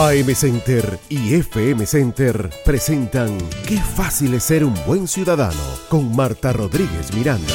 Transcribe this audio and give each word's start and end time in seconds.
AM 0.00 0.32
Center 0.32 0.96
y 1.08 1.34
FM 1.34 1.84
Center 1.84 2.50
presentan 2.64 3.36
Qué 3.66 3.80
fácil 3.80 4.32
es 4.34 4.44
ser 4.44 4.62
un 4.64 4.72
buen 4.86 5.08
ciudadano 5.08 5.58
con 5.88 6.14
Marta 6.14 6.52
Rodríguez 6.52 7.12
Miranda. 7.12 7.52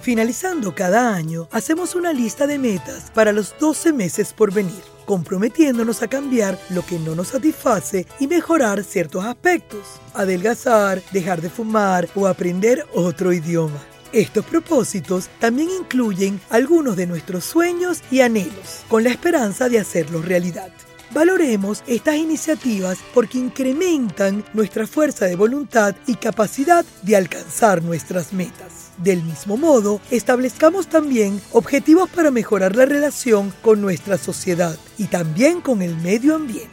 Finalizando 0.00 0.72
cada 0.72 1.12
año, 1.12 1.48
hacemos 1.50 1.96
una 1.96 2.12
lista 2.12 2.46
de 2.46 2.60
metas 2.60 3.10
para 3.12 3.32
los 3.32 3.52
12 3.58 3.92
meses 3.92 4.32
por 4.32 4.52
venir, 4.52 4.80
comprometiéndonos 5.06 6.04
a 6.04 6.08
cambiar 6.08 6.56
lo 6.70 6.86
que 6.86 7.00
no 7.00 7.16
nos 7.16 7.28
satisface 7.28 8.06
y 8.20 8.28
mejorar 8.28 8.84
ciertos 8.84 9.24
aspectos, 9.24 10.00
adelgazar, 10.14 11.02
dejar 11.10 11.40
de 11.40 11.50
fumar 11.50 12.08
o 12.14 12.28
aprender 12.28 12.86
otro 12.94 13.32
idioma. 13.32 13.89
Estos 14.12 14.44
propósitos 14.44 15.28
también 15.38 15.68
incluyen 15.70 16.40
algunos 16.50 16.96
de 16.96 17.06
nuestros 17.06 17.44
sueños 17.44 18.02
y 18.10 18.22
anhelos, 18.22 18.84
con 18.88 19.04
la 19.04 19.10
esperanza 19.10 19.68
de 19.68 19.78
hacerlos 19.78 20.24
realidad. 20.24 20.72
Valoremos 21.12 21.84
estas 21.86 22.16
iniciativas 22.16 22.98
porque 23.14 23.38
incrementan 23.38 24.44
nuestra 24.52 24.88
fuerza 24.88 25.26
de 25.26 25.36
voluntad 25.36 25.94
y 26.08 26.16
capacidad 26.16 26.84
de 27.02 27.16
alcanzar 27.16 27.84
nuestras 27.84 28.32
metas. 28.32 28.90
Del 28.98 29.22
mismo 29.22 29.56
modo, 29.56 30.00
establezcamos 30.10 30.88
también 30.88 31.40
objetivos 31.52 32.10
para 32.10 32.32
mejorar 32.32 32.74
la 32.74 32.86
relación 32.86 33.52
con 33.62 33.80
nuestra 33.80 34.18
sociedad 34.18 34.76
y 34.98 35.04
también 35.04 35.60
con 35.60 35.82
el 35.82 35.96
medio 35.96 36.34
ambiente. 36.34 36.70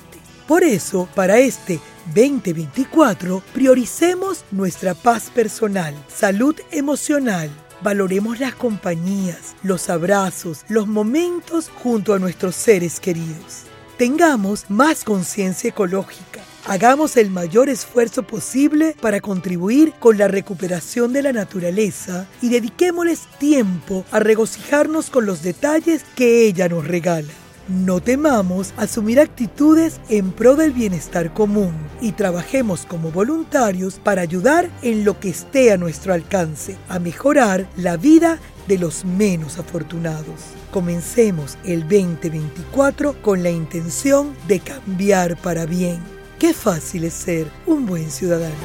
Por 0.47 0.63
eso, 0.63 1.07
para 1.13 1.39
este 1.39 1.79
2024, 2.13 3.43
prioricemos 3.53 4.43
nuestra 4.51 4.93
paz 4.93 5.29
personal, 5.29 5.93
salud 6.07 6.55
emocional. 6.71 7.49
Valoremos 7.81 8.39
las 8.39 8.55
compañías, 8.55 9.55
los 9.61 9.89
abrazos, 9.89 10.63
los 10.67 10.87
momentos 10.87 11.69
junto 11.69 12.13
a 12.13 12.19
nuestros 12.19 12.55
seres 12.55 12.99
queridos. 12.99 13.63
Tengamos 13.97 14.65
más 14.69 15.03
conciencia 15.03 15.69
ecológica. 15.69 16.41
Hagamos 16.65 17.17
el 17.17 17.29
mayor 17.29 17.69
esfuerzo 17.69 18.23
posible 18.23 18.95
para 18.99 19.21
contribuir 19.21 19.93
con 19.99 20.17
la 20.17 20.27
recuperación 20.27 21.13
de 21.13 21.21
la 21.21 21.33
naturaleza 21.33 22.27
y 22.41 22.49
dediquémosles 22.49 23.27
tiempo 23.39 24.05
a 24.11 24.19
regocijarnos 24.19 25.09
con 25.09 25.25
los 25.25 25.43
detalles 25.43 26.03
que 26.15 26.45
ella 26.45 26.67
nos 26.67 26.85
regala. 26.85 27.33
No 27.67 27.99
temamos 27.99 28.73
asumir 28.77 29.19
actitudes 29.19 29.99
en 30.07 30.31
pro 30.31 30.55
del 30.55 30.71
bienestar 30.71 31.33
común 31.33 31.73
y 31.99 32.13
trabajemos 32.13 32.85
como 32.85 33.11
voluntarios 33.11 33.95
para 33.95 34.21
ayudar 34.21 34.69
en 34.83 35.03
lo 35.03 35.19
que 35.19 35.27
esté 35.27 35.73
a 35.73 35.77
nuestro 35.77 36.13
alcance, 36.13 36.77
a 36.87 36.99
mejorar 36.99 37.67
la 37.75 37.97
vida 37.97 38.39
de 38.69 38.77
los 38.77 39.03
menos 39.03 39.59
afortunados. 39.59 40.53
Comencemos 40.71 41.57
el 41.65 41.81
2024 41.81 43.21
con 43.21 43.43
la 43.43 43.49
intención 43.49 44.33
de 44.47 44.61
cambiar 44.61 45.35
para 45.35 45.65
bien. 45.65 45.99
Qué 46.39 46.53
fácil 46.53 47.03
es 47.03 47.13
ser 47.13 47.47
un 47.65 47.85
buen 47.85 48.09
ciudadano. 48.09 48.55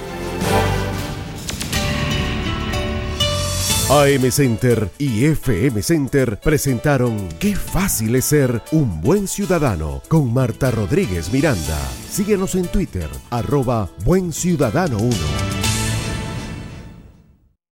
AM 3.92 4.30
Center 4.30 4.88
y 4.96 5.26
FM 5.26 5.82
Center 5.82 6.40
presentaron 6.40 7.28
Qué 7.38 7.54
fácil 7.54 8.16
es 8.16 8.24
ser 8.24 8.62
un 8.72 9.02
buen 9.02 9.28
ciudadano 9.28 10.00
con 10.08 10.32
Marta 10.32 10.70
Rodríguez 10.70 11.30
Miranda. 11.30 11.78
Síguenos 12.10 12.54
en 12.54 12.68
Twitter, 12.68 13.10
arroba 13.28 13.90
Buen 14.02 14.32
Ciudadano 14.32 14.96
1. 14.96 15.41